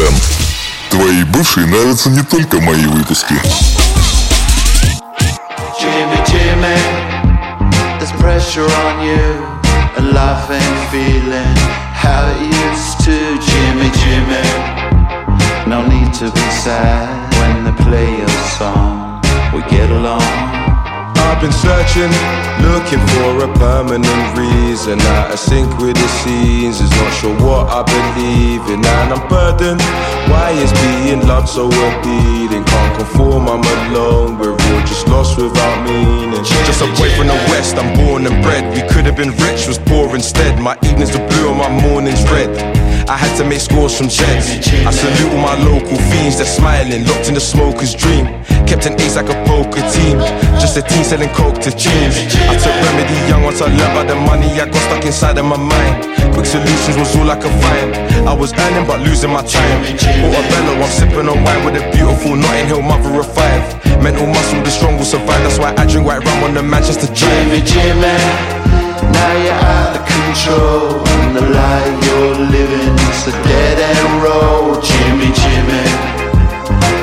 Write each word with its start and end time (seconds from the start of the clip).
FM. 0.00 0.14
Твоей 0.88 1.24
бывшей 1.24 1.66
нравятся 1.66 2.08
не 2.08 2.22
только 2.22 2.60
мои 2.60 2.86
выпуски. 2.86 3.34
Jimmy, 5.78 6.18
Jimmy, 6.26 6.76
there's 7.98 8.12
pressure 8.12 8.64
on 8.64 9.02
you, 9.04 9.44
and 9.98 10.12
life 10.14 10.50
ain't 10.50 10.90
feeling 10.90 11.56
how 11.92 12.26
it 12.26 12.40
used 12.40 13.00
to. 13.04 13.16
Jimmy, 13.48 13.90
Jimmy, 14.00 14.46
no 15.66 15.86
need 15.86 16.14
to 16.14 16.30
be 16.30 16.50
sad 16.50 17.08
when 17.40 17.64
they 17.64 17.84
play 17.84 18.18
your 18.18 18.28
song. 18.58 19.20
We 19.52 19.60
get 19.68 19.90
along. 19.90 20.59
Been 21.41 21.51
searching, 21.53 22.13
looking 22.61 23.01
for 23.17 23.43
a 23.43 23.51
permanent 23.57 24.37
reason. 24.37 25.01
Out 25.17 25.33
of 25.33 25.39
sync 25.39 25.75
with 25.79 25.95
the 25.95 26.07
scenes, 26.21 26.79
is 26.79 26.91
not 26.91 27.11
sure 27.13 27.33
what 27.41 27.65
I 27.65 27.81
believe 27.81 28.61
in, 28.69 28.85
and 28.85 29.09
I'm 29.11 29.27
burdened. 29.27 29.81
Why 30.29 30.51
is 30.51 30.71
being 30.85 31.25
loved 31.25 31.49
so 31.49 31.65
appealing? 31.65 32.63
Can't 32.63 32.95
conform, 32.95 33.49
I'm 33.49 33.65
alone. 33.89 34.37
We're 34.37 34.53
all 34.53 34.81
just 34.85 35.07
lost 35.07 35.35
without 35.35 35.83
meaning. 35.83 36.43
Just 36.43 36.81
away 36.81 37.09
from 37.17 37.25
the 37.25 37.39
west, 37.49 37.75
I'm 37.75 37.89
born 38.05 38.27
and 38.27 38.37
bred. 38.43 38.61
We 38.75 38.87
could 38.93 39.05
have 39.05 39.17
been 39.17 39.31
rich, 39.41 39.65
was 39.65 39.79
poor 39.79 40.13
instead. 40.13 40.59
My 40.61 40.77
evenings 40.83 41.15
are 41.15 41.27
blue 41.27 41.49
and 41.49 41.57
my 41.57 41.69
mornings 41.89 42.21
red. 42.29 42.80
I 43.11 43.17
had 43.19 43.35
to 43.35 43.43
make 43.43 43.59
scores 43.59 43.91
from 43.91 44.07
jets. 44.07 44.55
I 44.87 44.91
salute 44.95 45.35
all 45.35 45.43
my 45.43 45.59
local 45.59 45.99
fiends, 46.07 46.39
they're 46.39 46.47
smiling, 46.47 47.03
locked 47.03 47.27
in 47.27 47.35
the 47.35 47.43
smoker's 47.43 47.91
dream. 47.91 48.23
Kept 48.63 48.87
an 48.87 48.95
ace 49.03 49.19
like 49.19 49.27
a 49.27 49.35
poker 49.43 49.83
team, 49.91 50.15
just 50.63 50.79
a 50.79 50.81
team 50.81 51.03
selling 51.03 51.27
coke 51.35 51.59
to 51.67 51.75
teens. 51.75 52.15
I 52.47 52.55
took 52.55 52.71
remedy 52.71 53.19
young 53.27 53.43
once 53.43 53.59
I 53.59 53.67
learned 53.67 53.91
about 53.91 54.07
the 54.07 54.15
money 54.15 54.47
I 54.55 54.63
got 54.63 54.79
stuck 54.87 55.03
inside 55.03 55.35
of 55.35 55.43
my 55.43 55.59
mind. 55.59 56.07
Quick 56.31 56.47
solutions 56.47 56.95
was 56.95 57.11
all 57.19 57.27
I 57.27 57.35
could 57.35 57.51
find. 57.59 57.91
I 58.23 58.31
was 58.31 58.55
earning 58.55 58.87
but 58.87 59.03
losing 59.03 59.35
my 59.35 59.43
time. 59.43 59.83
Portobello, 60.23 60.79
I'm 60.79 60.87
sipping 60.87 61.27
on 61.27 61.43
wine 61.43 61.67
with 61.67 61.83
a 61.83 61.83
beautiful 61.91 62.39
Notting 62.39 62.67
Hill 62.71 62.81
mother 62.81 63.11
of 63.11 63.27
five. 63.27 63.59
Mental 63.99 64.23
muscle, 64.23 64.63
the 64.63 64.71
strong 64.71 64.95
will 64.95 65.03
survive. 65.03 65.43
That's 65.43 65.59
why 65.59 65.75
I 65.75 65.83
drink 65.83 66.07
white 66.07 66.23
rum 66.23 66.47
on 66.47 66.53
the 66.53 66.63
Manchester 66.63 67.11
Jimmy. 67.11 67.59
Jimmy, 67.67 68.15
now 69.09 69.31
you're 69.41 69.53
out 69.53 69.97
of 69.97 70.03
control. 70.05 71.01
And 71.23 71.35
the 71.37 71.45
life 71.49 71.95
you're 72.05 72.37
living 72.51 72.93
is 73.09 73.27
a 73.27 73.35
dead 73.47 73.77
end 73.79 74.13
road. 74.21 74.83
Jimmy, 74.83 75.29
Jimmy, 75.33 75.85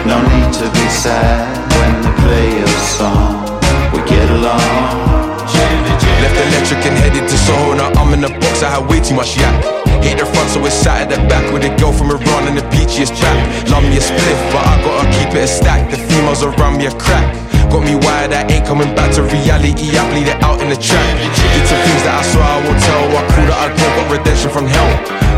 no 0.06 0.20
need 0.30 0.52
to 0.60 0.66
be 0.70 0.86
sad 0.88 1.48
when 1.78 1.92
they 2.02 2.14
play 2.22 2.48
your 2.58 2.74
song. 2.96 3.46
We 3.92 4.00
get 4.08 4.28
along. 4.30 5.40
Jimmy, 5.48 5.92
Jimmy. 6.00 6.22
Left 6.22 6.38
electric 6.46 6.82
and 6.86 6.96
headed 6.98 7.26
to 7.28 7.36
Soho. 7.36 7.74
Now 7.74 7.90
I'm 8.00 8.12
in 8.14 8.20
the 8.20 8.28
box, 8.28 8.62
I 8.62 8.70
had 8.76 8.88
way 8.88 9.00
too 9.00 9.14
much 9.14 9.36
yak. 9.36 9.56
Hit 10.02 10.18
the 10.18 10.26
front, 10.26 10.50
so 10.50 10.64
it's 10.64 10.74
sat 10.74 11.10
at 11.10 11.10
the 11.10 11.18
back 11.28 11.44
with 11.52 11.64
a 11.64 11.74
girl 11.76 11.92
from 11.92 12.10
Iran 12.10 12.48
and 12.48 12.56
the 12.56 12.62
peachiest 12.70 13.18
back. 13.20 13.68
Love 13.68 13.82
me 13.82 13.96
a 13.96 14.00
spliff, 14.00 14.40
but 14.52 14.62
I 14.62 14.74
gotta 14.84 15.10
keep 15.18 15.34
it 15.34 15.42
a 15.42 15.46
stack. 15.46 15.90
The 15.90 15.96
females 15.96 16.42
around 16.42 16.78
me 16.78 16.86
a 16.86 16.92
crack. 16.92 17.26
Got 17.68 17.84
me 17.84 17.94
wired, 18.00 18.32
I 18.32 18.48
ain't 18.48 18.64
coming 18.64 18.94
back 18.96 19.12
to 19.16 19.22
reality. 19.22 19.92
I 19.92 20.02
bleed 20.08 20.28
it 20.28 20.40
out 20.42 20.60
in 20.64 20.68
the 20.72 20.78
track. 20.80 21.04
Did 21.20 21.64
some 21.68 21.82
things 21.84 22.02
that 22.08 22.16
I 22.16 22.22
swear 22.24 22.48
I 22.48 22.58
won't 22.64 22.80
tell. 22.80 23.04
I 23.12 23.22
cool 23.28 23.46
that 23.48 23.58
I 23.60 23.66
broke, 23.76 23.94
got 23.96 24.06
redemption 24.08 24.50
from 24.50 24.66
hell. 24.66 24.90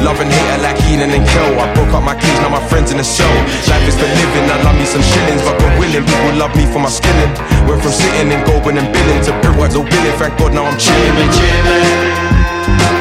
Love 0.07 0.17
and 0.23 0.31
hate 0.33 0.51
are 0.57 0.63
like 0.65 0.79
Kenan 0.81 1.11
and 1.11 1.27
Kel. 1.27 1.59
I 1.59 1.67
broke 1.75 1.93
up 1.93 2.07
my 2.07 2.15
cage, 2.15 2.39
now 2.41 2.49
my 2.49 2.63
friends 2.71 2.95
in 2.95 2.97
the 2.97 3.05
cell. 3.05 3.29
Life 3.69 3.85
is 3.85 3.99
for 3.99 4.09
living, 4.09 4.47
I 4.47 4.63
love 4.63 4.79
me 4.79 4.87
some 4.87 5.03
shillings, 5.03 5.43
but 5.43 5.59
God 5.59 5.75
willing, 5.77 6.07
people 6.07 6.35
love 6.39 6.55
me 6.55 6.65
for 6.71 6.79
my 6.79 6.89
skilling. 6.89 7.35
Went 7.67 7.83
from 7.83 7.93
sitting 7.93 8.31
and 8.31 8.43
going 8.47 8.79
and 8.79 8.89
billing 8.89 9.21
to 9.27 9.33
brickworks, 9.43 9.75
oh 9.75 9.85
billing. 9.85 10.17
Thank 10.17 10.39
God 10.39 10.55
now 10.55 10.71
I'm 10.71 10.79
chilling. 10.79 11.03
Jimmy, 11.03 11.27
Jimmy, 11.35 11.79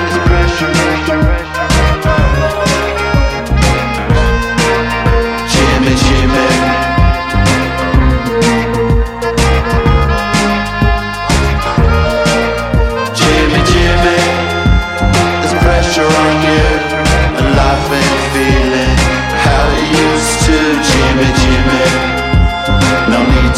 it's 0.09 0.17
pressure, 0.25 0.88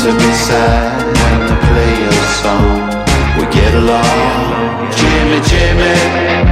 to 0.02 0.12
be 0.14 0.34
sad 0.34 0.98
when 1.22 1.40
they 1.46 1.58
play 1.70 1.94
your 2.02 2.24
song. 2.42 2.82
We 3.38 3.46
get 3.54 3.72
along. 3.76 4.90
Jimmy. 4.98 5.40
Jimmy, 5.46 6.51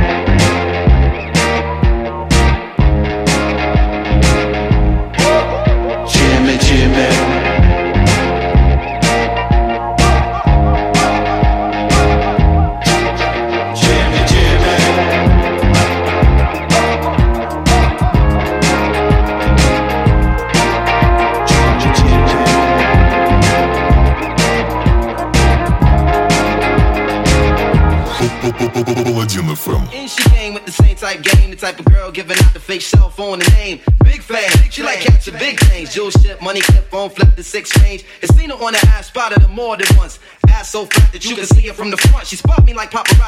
phone 37.60 37.70
flip 37.70 37.80
the 37.80 37.80
six 37.80 37.82
range. 37.84 38.06
And 38.22 38.32
seen 38.36 38.50
her 38.50 38.56
on 38.56 38.74
the 38.74 38.80
ass, 38.88 39.08
spotted 39.08 39.42
her 39.42 39.48
more 39.48 39.78
than 39.78 39.88
once. 39.98 40.20
Ass 40.48 40.72
so 40.72 40.86
fat 40.86 41.12
that 41.14 41.26
you 41.26 41.36
can 41.36 41.46
see 41.46 41.68
her 41.68 41.74
from 41.74 41.92
the 41.92 41.98
front. 41.98 42.28
She 42.28 42.36
spot 42.36 42.66
me 42.66 42.74
like 42.74 42.92
paparazzi. 42.92 43.19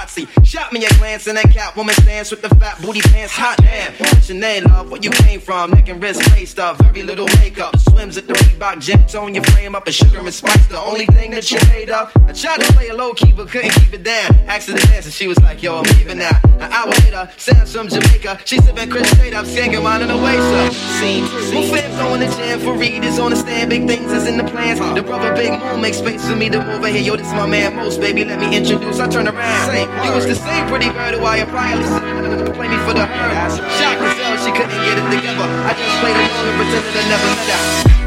Me 0.72 0.86
a 0.86 0.90
glance 1.00 1.28
and 1.28 1.38
that 1.38 1.48
Catwoman 1.48 1.92
stance 2.02 2.32
with 2.32 2.42
the 2.42 2.48
fat 2.56 2.82
booty 2.82 3.02
pants. 3.02 3.34
Hot 3.34 3.58
damn. 3.58 3.92
Name, 4.32 4.64
love? 4.64 4.90
Where 4.90 5.02
you 5.02 5.10
came 5.10 5.42
from? 5.42 5.72
Neck 5.72 5.90
and 5.90 6.02
wrist 6.02 6.22
laced 6.32 6.58
up, 6.58 6.78
very 6.78 7.04
little 7.04 7.28
makeup. 7.40 7.78
Swims 7.78 8.18
at 8.18 8.28
the 8.28 8.34
Reebok 8.34 8.80
gym, 8.80 9.06
tone 9.06 9.36
your 9.36 9.44
frame 9.44 9.76
up. 9.76 9.86
And 9.86 9.94
sugar 9.94 10.20
and 10.20 10.34
spice, 10.34 10.66
the 10.68 10.80
only 10.80 11.06
thing 11.06 11.32
that 11.32 11.52
you 11.52 11.60
made 11.68 11.90
up. 11.90 12.12
I 12.28 12.32
tried 12.32 12.62
to 12.62 12.72
play 12.72 12.88
a 12.88 12.96
low 12.96 13.14
key, 13.14 13.34
but 13.34 13.50
couldn't 13.50 13.72
keep 13.72 13.94
it 13.94 14.04
down. 14.04 14.34
Asked 14.48 14.70
her 14.70 14.78
to 14.78 14.88
dance 14.88 15.04
and 15.04 15.14
she 15.14 15.28
was 15.28 15.38
like, 15.42 15.62
yo, 15.62 15.80
I'm 15.80 15.84
leaving 15.98 16.20
now. 16.20 16.40
An 16.60 16.72
hour 16.72 16.88
later, 17.04 17.30
Sam's 17.36 17.76
from 17.76 17.90
Jamaica. 17.90 18.40
She 18.46 18.58
sipping 18.60 18.90
Chris 18.90 19.10
straight 19.12 19.34
up, 19.34 19.46
skanking 19.46 19.84
mine 19.84 20.02
in 20.02 20.08
the 20.08 20.16
up. 20.16 20.72
Scene. 20.72 21.24
Move 21.54 21.70
fam 21.72 21.92
going 21.98 22.22
to 22.22 22.28
jam 22.38 22.60
for 22.62 22.78
readers 22.78 23.20
on 23.20 23.32
the 23.32 23.36
stand. 23.36 23.70
Big 23.70 23.86
things 23.86 24.14
is 24.14 24.28
in 24.28 24.38
the 24.38 24.46
plans. 24.46 24.80
The 24.96 25.04
brother 25.04 25.36
Big 25.36 25.60
Moon 25.60 25.82
makes 25.82 25.98
space 25.98 26.26
for 26.26 26.38
me 26.38 26.50
to 26.50 26.60
move 26.60 26.76
over 26.76 26.88
here. 26.88 27.02
Yo, 27.02 27.18
this 27.18 27.32
my 27.34 27.46
man 27.46 27.76
Most, 27.76 28.00
baby. 28.00 28.24
Let 28.24 28.40
me 28.40 28.56
introduce. 28.56 29.00
I 29.00 29.10
turn 29.10 29.28
around. 29.28 29.70
Say, 29.70 29.82
you 30.06 30.14
was 30.14 30.26
the 30.26 30.36
same 30.36 30.61
pretty 30.68 30.90
bird 30.90 31.16
who 31.16 31.26
I 31.26 31.40
said, 31.40 32.56
play 32.56 32.68
me 32.68 32.78
for 32.86 32.94
the 32.94 33.06
herd. 33.06 33.52
Shocked 33.80 34.02
herself, 34.02 34.44
she 34.44 34.52
couldn't 34.52 34.70
get 34.70 34.98
it 34.98 35.06
together. 35.10 35.48
I 35.66 35.74
just 35.74 35.98
played 36.02 36.16
along 36.16 36.46
and 36.50 36.58
pretended 36.60 36.96
I 36.98 37.04
never 37.10 37.28
met 37.36 37.96
her. 37.96 38.01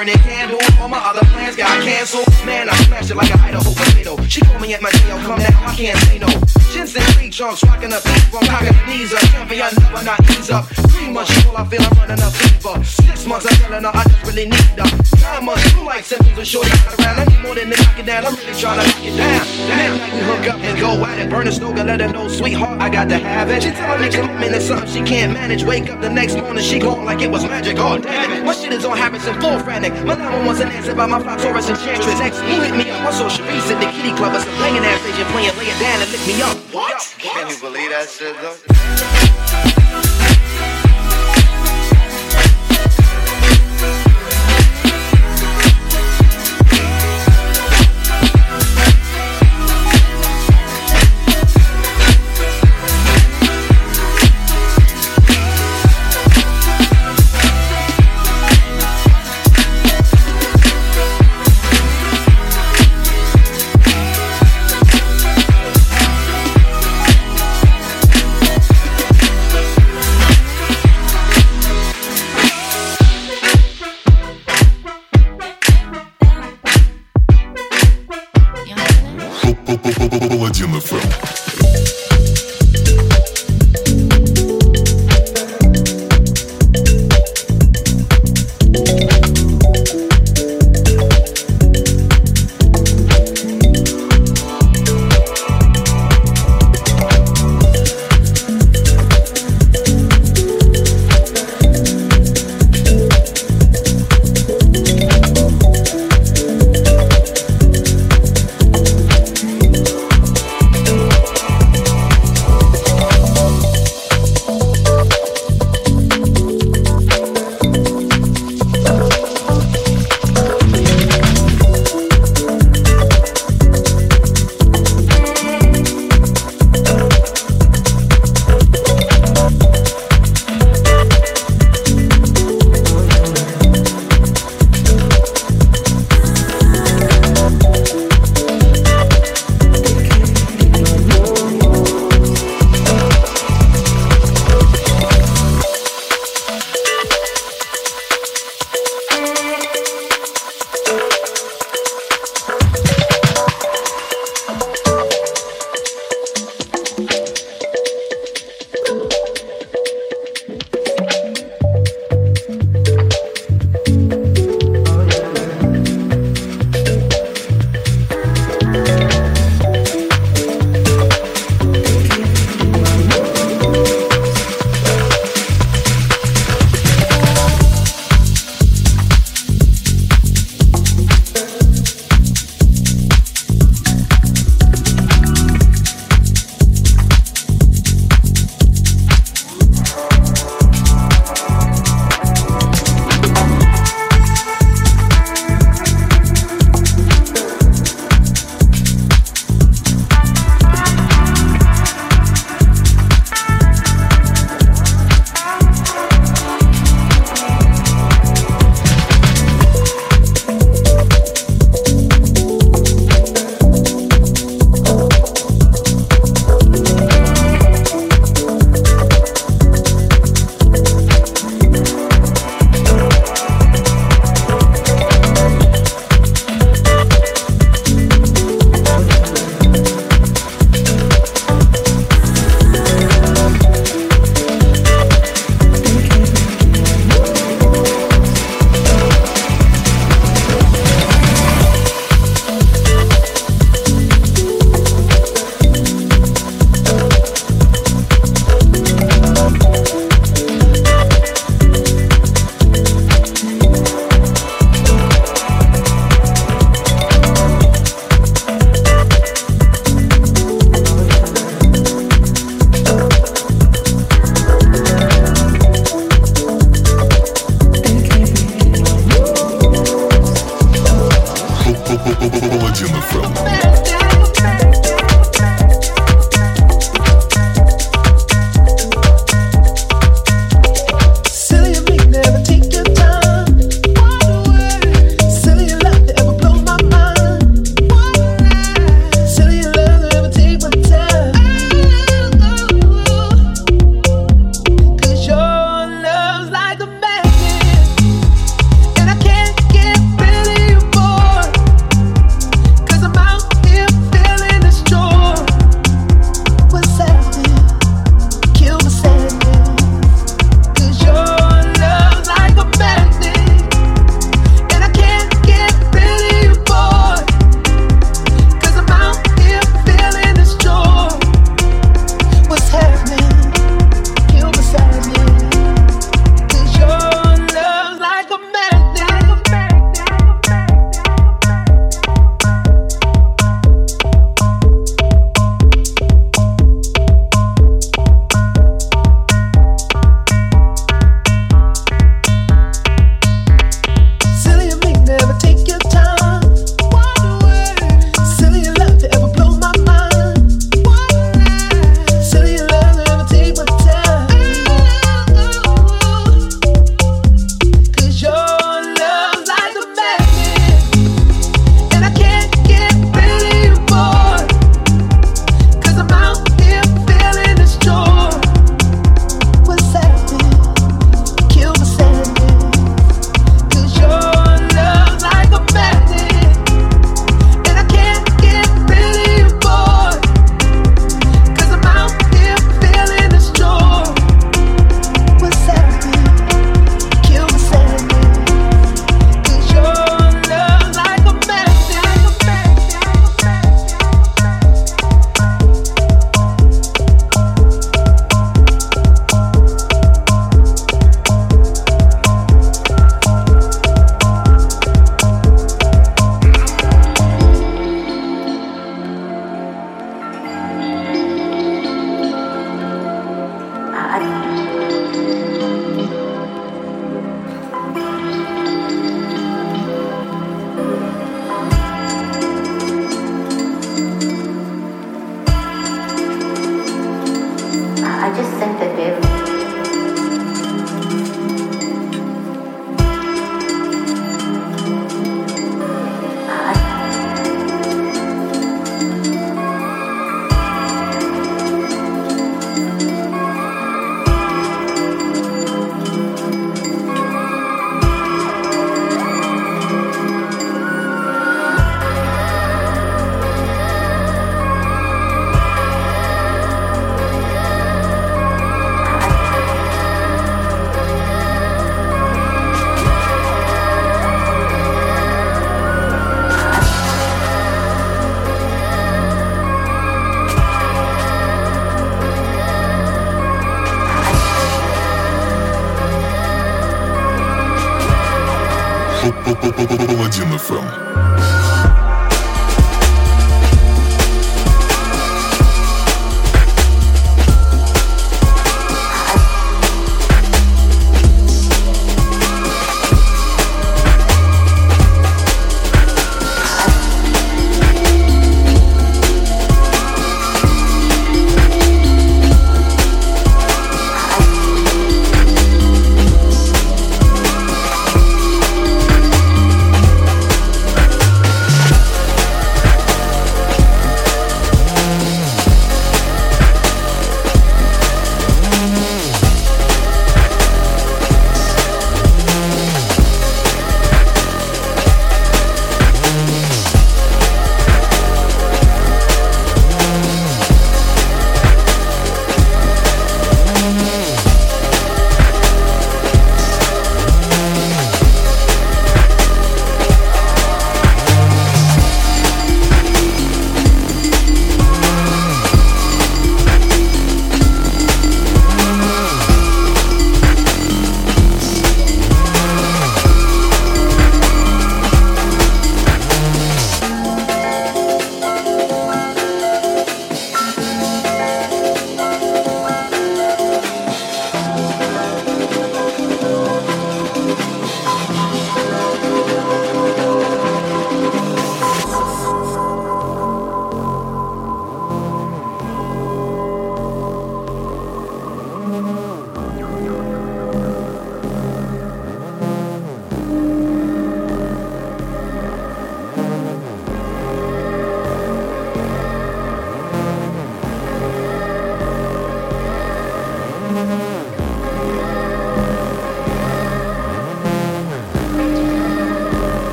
Burning 0.00 0.22
candles. 0.22 0.62
All 0.80 0.88
my 0.88 0.98
other 0.98 1.20
plans 1.26 1.56
got 1.56 1.82
canceled. 1.82 2.26
Man, 2.46 2.68
I 2.70 2.74
smashed 2.84 3.10
it 3.10 3.16
like 3.16 3.30
a 3.34 3.38
Idaho 3.38 3.70
potato. 3.74 4.16
She 4.24 4.40
called 4.40 4.62
me 4.62 4.72
at 4.72 4.80
my 4.80 4.90
tail, 4.90 5.18
come 5.18 5.38
now, 5.38 5.66
I 5.66 5.74
can't 5.74 5.98
say 5.98 6.18
no. 6.18 6.28
Jensen 6.72 7.02
three 7.12 7.28
trunks, 7.28 7.62
rocking 7.64 7.92
up 7.92 8.02
from 8.02 8.46
cocking 8.46 8.72
the 8.72 8.86
knees 8.86 9.12
up. 9.12 9.20
Champion, 9.20 9.68
never 9.78 10.04
not 10.04 10.30
ease 10.30 10.50
up. 10.50 10.79
Three 11.00 11.12
months, 11.12 11.46
all 11.46 11.56
I 11.56 11.64
feel 11.64 11.80
I'm 11.80 11.96
running 11.96 12.20
a 12.20 12.30
fever. 12.30 12.84
Six 12.84 13.26
months, 13.26 13.46
I'm 13.48 13.56
telling 13.56 13.84
her 13.84 13.90
I 13.94 14.04
just 14.04 14.20
really 14.28 14.44
need 14.44 14.76
her. 14.76 14.84
Nine 15.24 15.44
months, 15.46 15.72
two 15.72 15.80
like 15.80 16.04
symptoms 16.04 16.36
of 16.36 16.46
shorty 16.46 16.68
got 16.68 16.92
around. 17.00 17.20
I 17.20 17.24
need 17.24 17.40
more 17.40 17.54
than 17.54 17.72
to 17.72 17.76
knock 17.80 17.98
it 17.98 18.04
down. 18.04 18.26
I'm 18.28 18.36
really 18.36 18.52
trying 18.52 18.78
to 18.80 18.84
knock 18.84 19.00
it 19.00 19.16
down. 19.16 19.40
Night 19.72 19.92
we 19.96 20.20
hook 20.28 20.46
up 20.52 20.60
and 20.60 20.76
go 20.78 20.90
at 21.08 21.18
it. 21.18 21.30
Burn 21.30 21.48
a 21.48 21.52
stove 21.52 21.76
and 21.80 21.88
let 21.88 22.00
her 22.00 22.12
know, 22.12 22.28
sweetheart, 22.28 22.82
I 22.82 22.90
got 22.90 23.08
to 23.08 23.16
have 23.16 23.48
it. 23.48 23.62
She 23.62 23.70
tell 23.70 23.96
me 23.98 24.10
commitment 24.10 24.52
is 24.52 24.68
something 24.68 24.92
she 24.92 25.00
can't 25.00 25.32
manage. 25.32 25.64
Wake 25.64 25.88
up 25.88 26.02
the 26.02 26.10
next 26.10 26.36
morning, 26.36 26.62
she 26.62 26.78
gone 26.78 27.06
like 27.06 27.22
it 27.22 27.30
was 27.30 27.44
magic. 27.44 27.78
Oh 27.78 27.96
damn 27.96 28.32
it, 28.32 28.44
my 28.44 28.52
shit 28.52 28.72
is 28.74 28.84
on 28.84 28.94
habits 28.94 29.26
and 29.26 29.40
full 29.40 29.58
frantic. 29.60 29.94
My 30.04 30.20
number 30.20 30.44
wants 30.44 30.60
an 30.60 30.68
answer 30.68 30.94
by 30.94 31.06
my 31.06 31.18
five 31.22 31.40
Taurus 31.40 31.70
enchantress. 31.70 32.18
Next, 32.20 32.42
you 32.44 32.60
hit 32.60 32.76
me 32.76 32.90
up? 32.90 33.02
My 33.04 33.10
social 33.10 33.46
Sharice 33.46 33.72
at 33.72 33.80
the 33.80 33.88
kitty 33.96 34.12
club 34.16 34.36
or 34.36 34.40
some 34.40 34.52
banging 34.60 34.84
ass 34.84 35.00
agent 35.08 35.28
playing, 35.32 35.56
lay 35.56 35.72
it 35.72 35.80
down 35.80 36.02
and 36.02 36.12
lick 36.12 36.26
me 36.28 36.42
up. 36.42 36.56
What? 36.76 37.00
Can 37.16 37.48
you 37.48 37.56
believe 37.56 37.88
that 37.88 38.06
shit 38.10 38.36
though? 38.44 40.19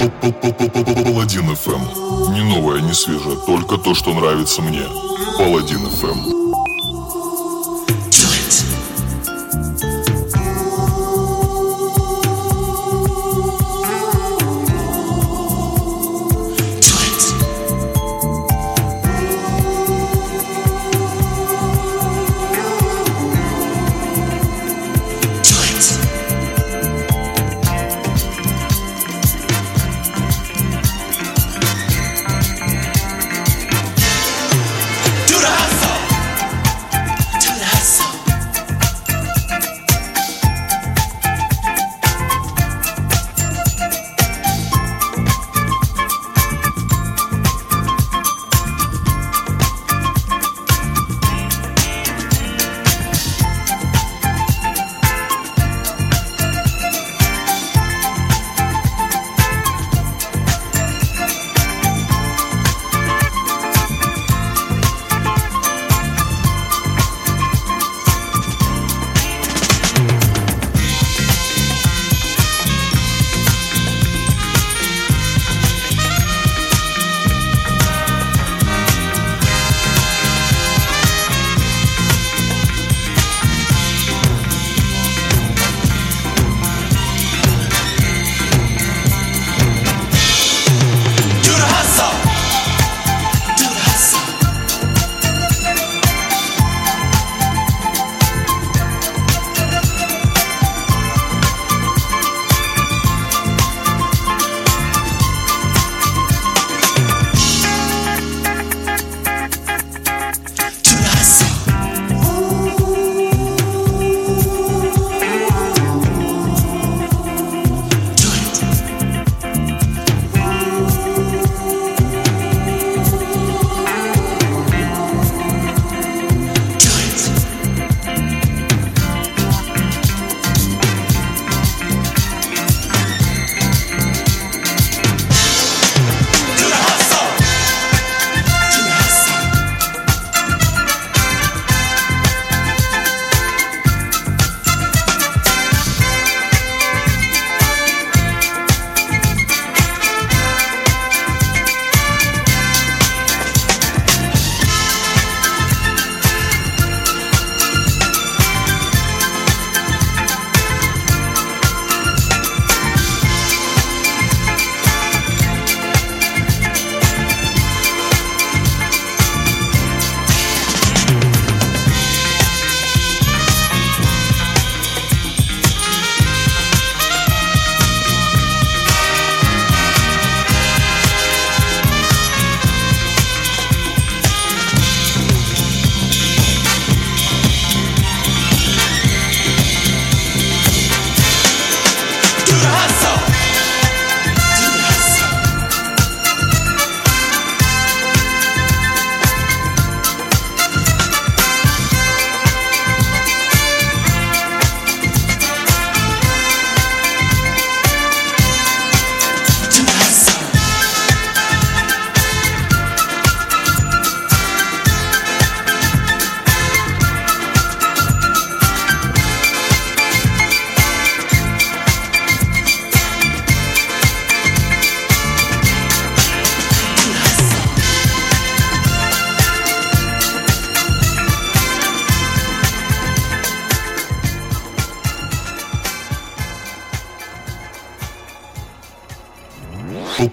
Паладин 0.00 1.50
FM. 1.50 2.32
Не 2.32 2.42
новое, 2.42 2.80
не 2.80 2.94
свежее, 2.94 3.36
только 3.44 3.76
то, 3.76 3.94
что 3.94 4.14
нравится 4.14 4.62
мне. 4.62 4.84
Паладин 5.36 5.84
FM. 5.84 6.39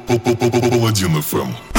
Паладин 0.08 1.22
ФМ. 1.22 1.77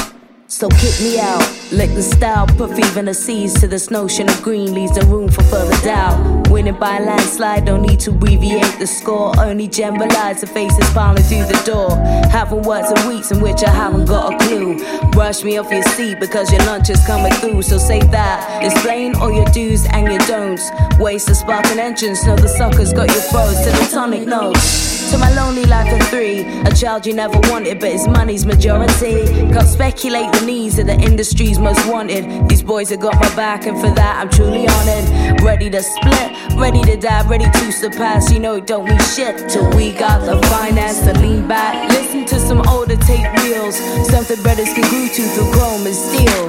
So 0.59 0.69
kick 0.71 1.01
me 1.01 1.21
out, 1.21 1.39
lick 1.71 1.95
the 1.95 2.03
style, 2.03 2.45
put 2.45 2.77
even 2.85 3.05
the 3.05 3.15
seeds 3.15 3.55
to 3.61 3.69
this 3.69 3.93
notion 3.93 4.29
of 4.29 4.43
green 4.43 4.75
leaves 4.75 4.97
no 4.97 5.07
room 5.07 5.29
for 5.29 5.45
further 5.45 5.77
doubt. 5.85 6.49
Winning 6.49 6.75
by 6.75 6.97
a 6.97 7.01
landslide, 7.01 7.65
don't 7.65 7.83
need 7.83 8.01
to 8.01 8.11
abbreviate 8.11 8.77
the 8.81 8.87
score, 8.89 9.33
only 9.39 9.69
generalize 9.69 10.41
the 10.41 10.49
faces 10.49 10.91
piling 10.91 11.23
through 11.23 11.45
the 11.45 11.63
door. 11.65 11.91
Having 12.33 12.63
words 12.63 12.91
and 12.91 13.09
weeks 13.09 13.31
in 13.31 13.41
which 13.41 13.63
I 13.63 13.71
haven't 13.71 14.07
got 14.07 14.35
a 14.35 14.39
clue. 14.49 14.83
Brush 15.13 15.45
me 15.45 15.59
off 15.59 15.71
your 15.71 15.85
seat 15.95 16.19
because 16.19 16.51
your 16.51 16.65
lunch 16.65 16.91
is 16.91 17.07
coming 17.07 17.33
through, 17.35 17.63
so 17.63 17.79
say 17.79 18.01
that. 18.01 18.61
Explain 18.61 19.15
all 19.15 19.31
your 19.33 19.47
do's 19.53 19.87
and 19.93 20.09
your 20.09 20.27
don'ts. 20.27 20.73
Waste 20.99 21.29
the 21.29 21.37
spark 21.37 21.67
and 21.67 21.79
entrance, 21.79 22.27
know 22.27 22.35
the 22.35 22.49
suckers 22.49 22.93
got 22.93 23.07
your 23.07 23.23
froze 23.31 23.61
to 23.61 23.71
the 23.71 23.89
tonic 23.93 24.27
notes. 24.27 24.99
To 25.13 25.17
my 25.17 25.33
lonely 25.35 25.65
life 25.65 25.91
of 25.91 26.07
three, 26.09 26.41
a 26.41 26.75
child 26.75 27.07
you 27.07 27.15
never 27.15 27.39
wanted, 27.49 27.81
but 27.81 27.93
his 27.93 28.07
money's 28.07 28.45
majority. 28.45 29.25
Can't 29.53 29.67
speculate 29.67 30.31
the 30.33 30.45
needs 30.49 30.79
of 30.79 30.87
the 30.87 30.99
industry's 30.99 31.59
most 31.59 31.87
wanted. 31.93 32.25
These 32.49 32.63
boys 32.63 32.89
have 32.89 33.01
got 33.01 33.15
my 33.21 33.29
back, 33.37 33.67
and 33.67 33.79
for 33.79 33.91
that 34.01 34.15
I'm 34.21 34.31
truly 34.31 34.67
honored. 34.67 35.43
Ready 35.43 35.69
to 35.69 35.83
split, 35.83 36.29
ready 36.57 36.81
to 36.91 36.97
die, 36.97 37.23
ready 37.29 37.45
to 37.45 37.65
surpass. 37.71 38.33
You 38.33 38.41
know 38.41 38.55
it 38.55 38.67
don't 38.67 38.87
mean 38.89 38.99
shit 39.15 39.37
till 39.51 39.69
we 39.77 39.93
got 39.93 40.25
the 40.25 40.37
finance 40.49 41.01
to 41.01 41.13
lean 41.21 41.47
back. 41.47 41.75
Listen 41.91 42.25
to 42.25 42.37
some 42.41 42.63
older 42.67 42.97
tape 42.97 43.31
reels, 43.43 43.77
something 44.09 44.41
brothers 44.43 44.73
can 44.73 44.89
glue 44.89 45.09
to 45.17 45.23
through 45.35 45.53
chrome 45.53 45.85
and 45.85 45.95
steel. 45.95 46.45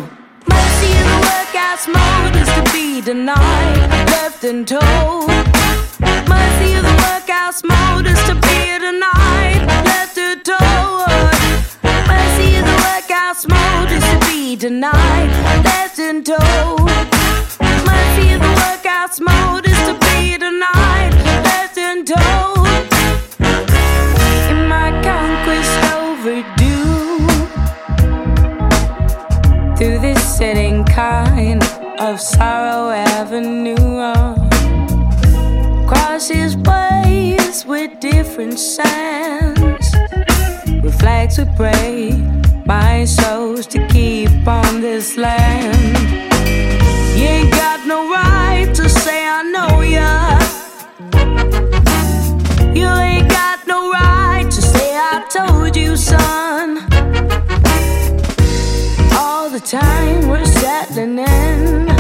Mercy 0.48 0.92
in 1.00 1.06
the 1.12 1.20
workouts 1.28 1.86
mode 1.96 2.36
is 2.42 2.50
to 2.58 2.64
be 2.72 3.02
denied, 3.02 3.90
left 4.16 4.46
and 4.46 4.66
told. 4.66 5.28
Mercy 6.34 6.70
of 6.80 6.84
the 6.88 6.96
workouts 7.04 7.62
mode 7.68 8.08
is 8.08 8.22
to 8.30 8.36
be 8.48 8.60
denied, 8.80 9.62
left 9.84 10.18
adored. 10.18 11.09
Mode 13.30 13.92
is 13.92 14.04
to 14.04 14.20
be 14.28 14.56
denied, 14.56 15.30
left 15.64 16.00
and 16.00 16.26
told. 16.26 16.82
Mercy 17.86 18.34
of 18.34 18.42
the 18.42 18.54
workouts 18.58 19.22
mode 19.22 19.68
is 19.68 19.78
to 19.86 19.94
be 20.02 20.36
denied, 20.36 21.14
left 21.46 21.78
and 21.78 22.08
told. 22.08 22.68
In 24.50 24.68
my 24.68 24.90
conquest 25.04 25.72
overdue, 25.94 27.20
through 29.78 30.00
this 30.00 30.38
sitting 30.38 30.84
kind 30.86 31.64
of 32.00 32.20
sorrow 32.20 32.90
avenue 32.90 33.76
uh, 34.00 34.34
crosses 35.88 36.58
ways 36.58 37.64
with 37.64 38.00
different 38.00 38.58
sands. 38.58 40.29
Flags 41.00 41.38
we 41.40 41.46
pray, 41.56 42.12
my 42.66 43.06
souls 43.06 43.66
to 43.68 43.88
keep 43.88 44.46
on 44.46 44.82
this 44.82 45.16
land. 45.16 45.98
You 47.18 47.26
ain't 47.26 47.52
got 47.52 47.88
no 47.88 48.10
right 48.10 48.70
to 48.76 48.90
say 48.90 49.26
I 49.26 49.42
know 49.44 49.80
ya. 49.80 50.40
You 52.74 52.88
ain't 52.88 53.30
got 53.30 53.66
no 53.66 53.92
right 53.92 54.46
to 54.52 54.62
say 54.62 54.96
I 54.96 55.26
told 55.30 55.78
you, 55.78 55.96
son. 55.96 56.80
All 59.14 59.50
the 59.50 59.62
time 59.62 60.28
we're 60.28 60.46
settling 60.46 61.20
in 61.20 61.99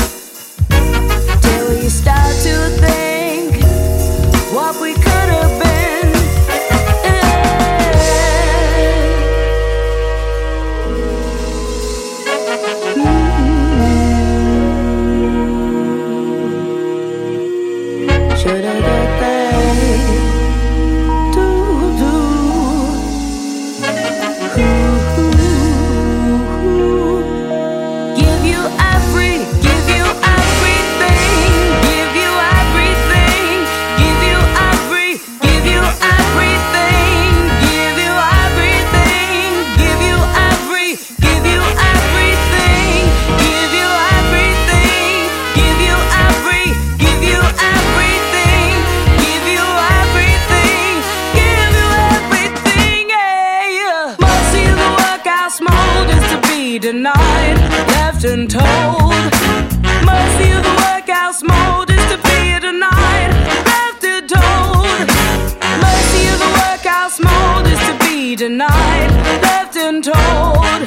untold. 69.99 70.85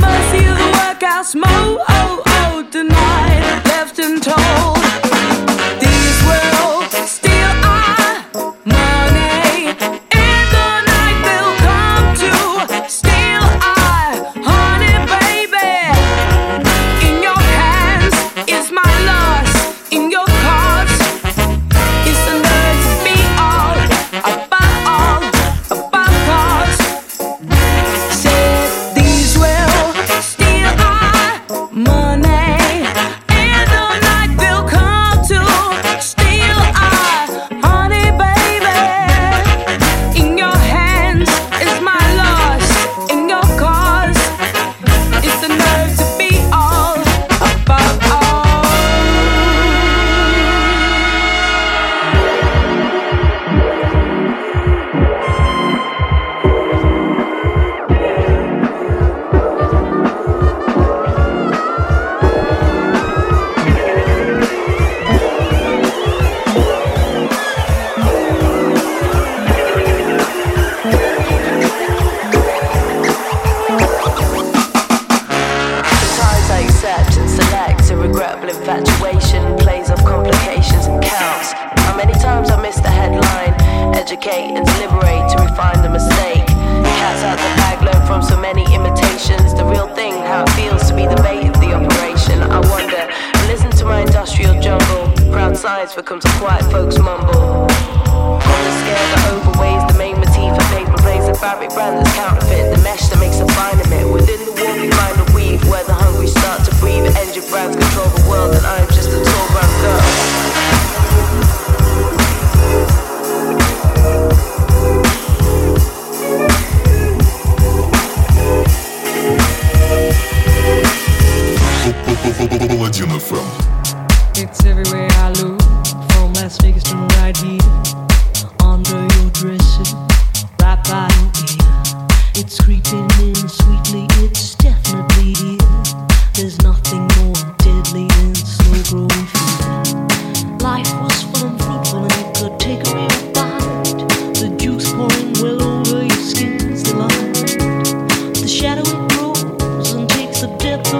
Must 0.00 0.34
you 0.34 0.54
work 0.72 1.02
out, 1.02 1.26
smoke? 1.26 1.99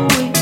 away. 0.01 0.40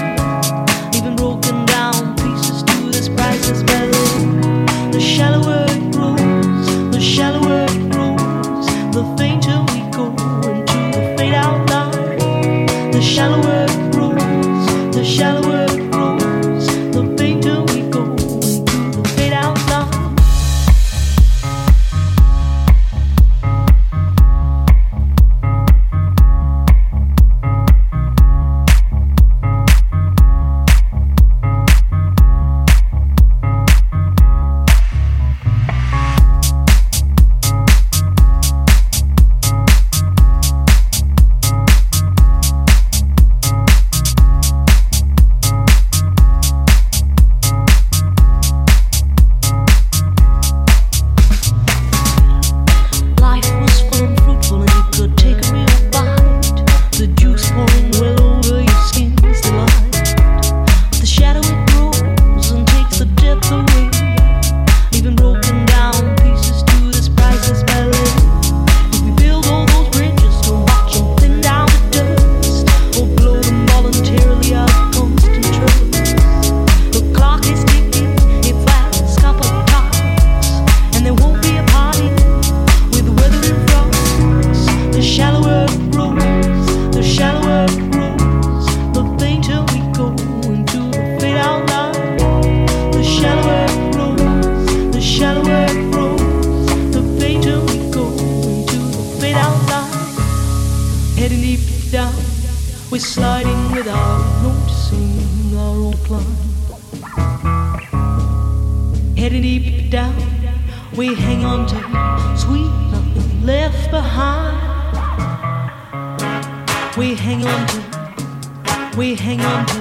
We 116.98 117.14
hang 117.14 117.46
on 117.46 117.66
to. 117.68 118.96
We 118.96 119.14
hang 119.14 119.40
on 119.40 119.64
to. 119.66 119.78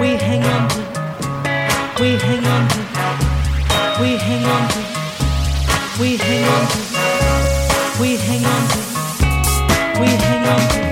We 0.00 0.16
hang 0.16 0.42
on 0.44 0.68
to. 0.70 0.80
We 2.00 2.16
hang 2.16 2.46
on 2.46 2.68
to. 2.70 2.78
We 4.00 4.16
hang 4.16 4.44
on 4.46 4.68
to. 4.70 4.80
We 6.00 6.16
hang 6.16 6.44
on 6.48 6.66
to. 6.70 6.80
We 8.00 8.16
hang 8.16 8.44
on 8.46 8.68
to. 8.70 10.00
We 10.00 10.08
hang 10.08 10.46
on 10.48 10.68
to. 10.70 10.89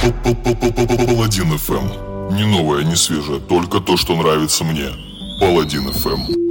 Паладин 0.00 1.58
ФМ. 1.58 2.34
Не 2.34 2.44
новое, 2.44 2.84
не 2.84 2.96
свежее, 2.96 3.38
только 3.38 3.80
то, 3.80 3.98
что 3.98 4.16
нравится 4.16 4.64
мне. 4.64 4.88
Паладин 5.38 5.92
ФМ. 5.92 6.49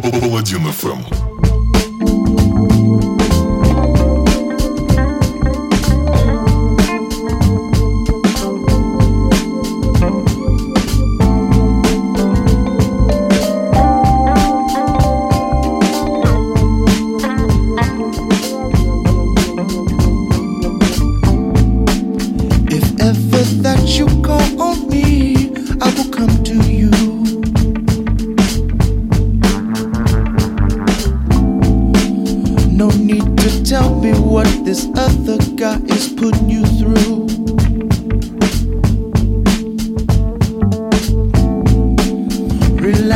Паладин 0.00 0.72
ФМ. 0.72 1.19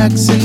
relaxing. 0.05 0.44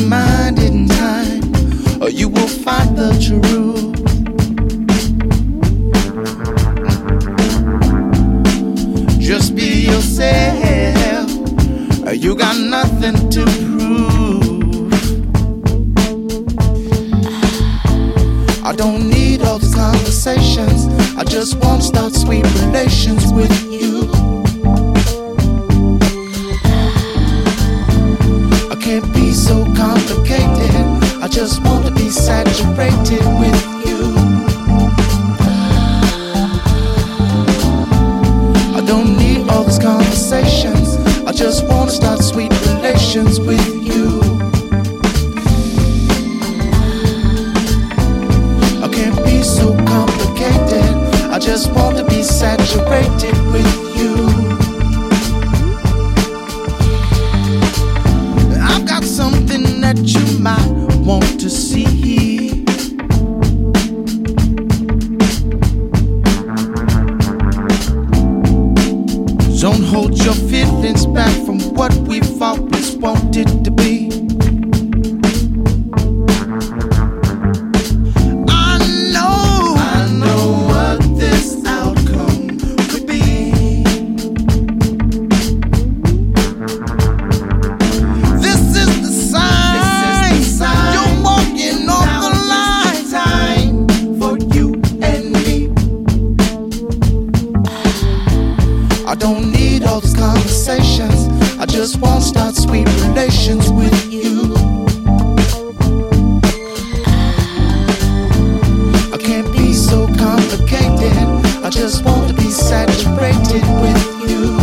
complicated. 110.40 111.64
I 111.64 111.70
just 111.70 112.04
want 112.04 112.28
to 112.28 112.34
be 112.34 112.50
saturated 112.50 113.64
with 113.82 114.30
you. 114.30 114.56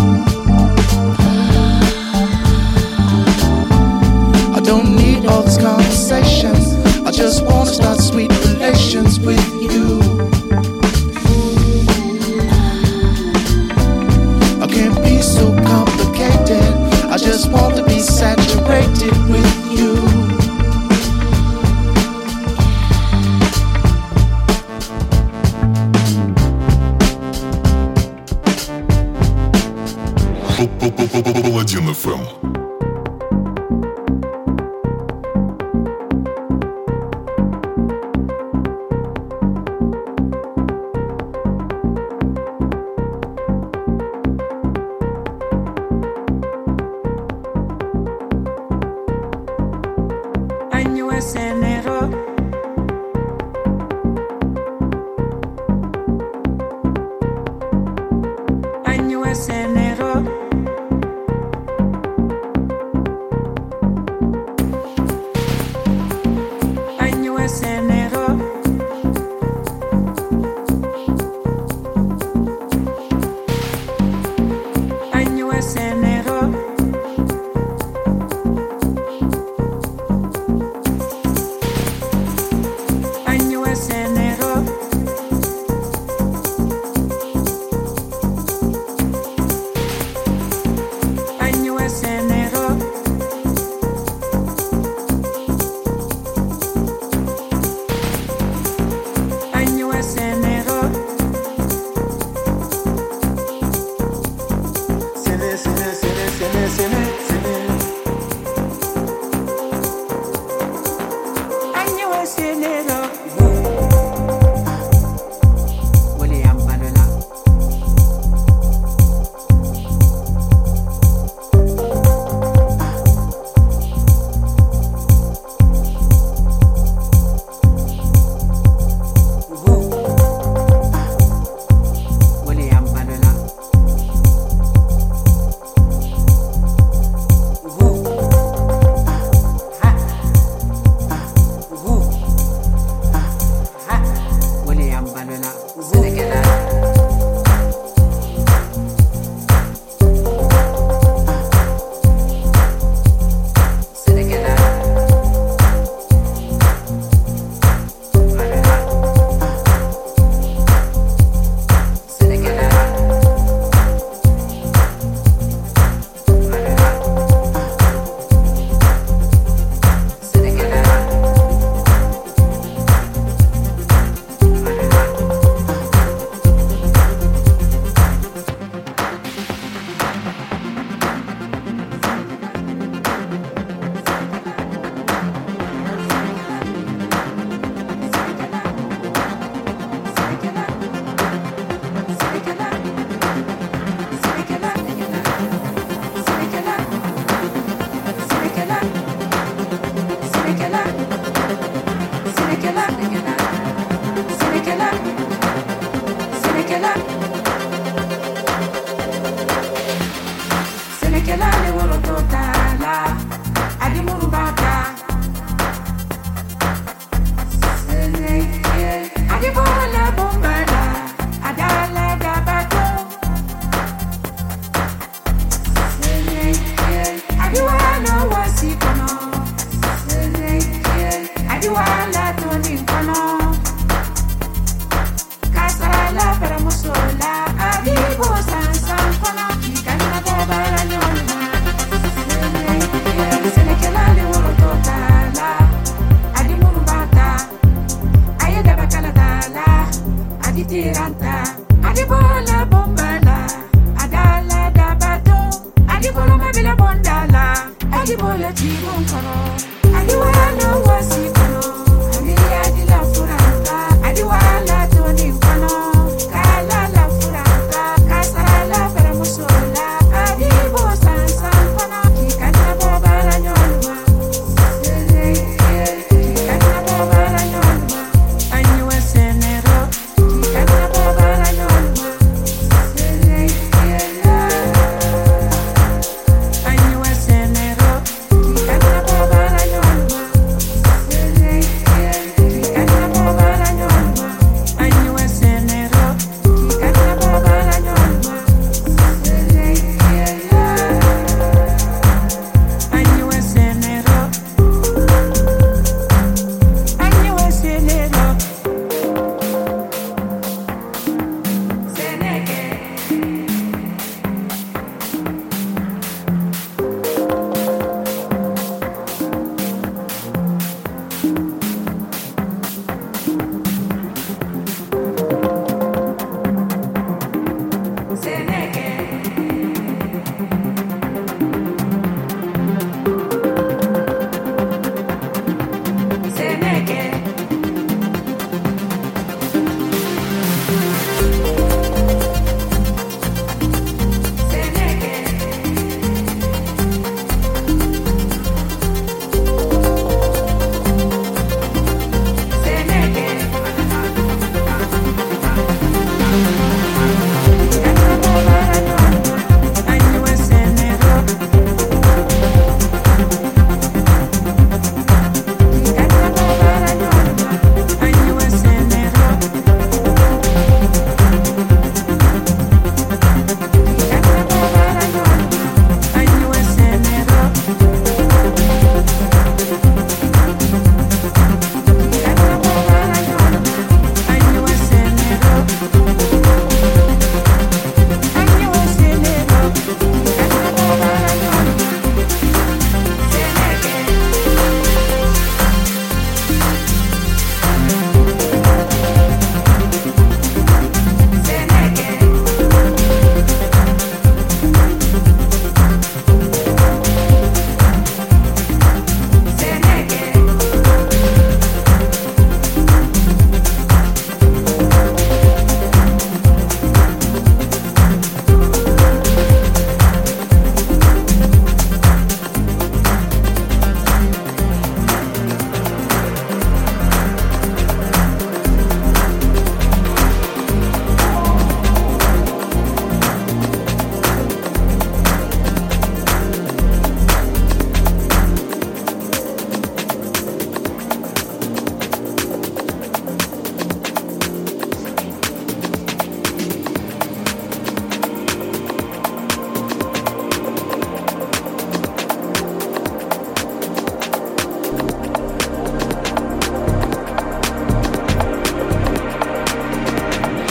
I 4.56 4.62
don't 4.64 4.96
need 4.96 5.26
all 5.26 5.44
this 5.44 5.58
conversation. 5.58 6.56
I 7.06 7.12
just 7.12 7.44
want 7.44 7.70
to 7.70 7.76
start 7.76 8.00
sweet 8.00 8.32
relations 8.46 9.20
with 9.20 9.62
you. 9.62 9.97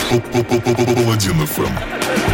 Паладин 0.07 1.45
ФМ. 1.45 2.26